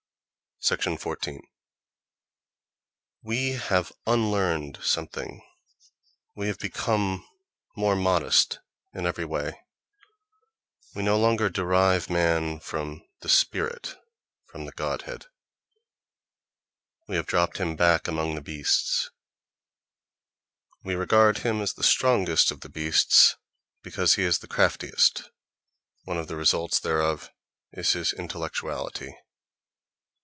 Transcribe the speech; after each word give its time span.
The 0.69 0.75
lowest 0.75 0.85
of 0.85 1.01
the 1.01 1.33
Hindu 1.33 1.39
castes. 1.39 1.41
14. 1.41 1.41
We 3.23 3.49
have 3.53 3.91
unlearned 4.05 4.77
something. 4.83 5.41
We 6.35 6.45
have 6.47 6.59
become 6.59 7.25
more 7.75 7.95
modest 7.95 8.59
in 8.93 9.07
every 9.07 9.25
way. 9.25 9.59
We 10.93 11.01
no 11.01 11.17
longer 11.17 11.49
derive 11.49 12.11
man 12.11 12.59
from 12.59 13.01
the 13.21 13.27
"spirit," 13.27 13.95
from 14.45 14.65
the 14.65 14.71
"godhead"; 14.73 15.25
we 17.07 17.15
have 17.15 17.25
dropped 17.25 17.57
him 17.57 17.75
back 17.75 18.07
among 18.07 18.35
the 18.35 18.39
beasts. 18.41 19.09
We 20.83 20.93
regard 20.93 21.39
him 21.39 21.59
as 21.59 21.73
the 21.73 21.81
strongest 21.83 22.51
of 22.51 22.59
the 22.61 22.69
beasts 22.69 23.35
because 23.81 24.13
he 24.13 24.21
is 24.21 24.37
the 24.37 24.47
craftiest; 24.47 25.31
one 26.03 26.17
of 26.19 26.27
the 26.27 26.37
re 26.37 26.45
sults 26.45 26.79
thereof 26.79 27.31
is 27.71 27.93
his 27.93 28.13
intellectuality. 28.13 29.15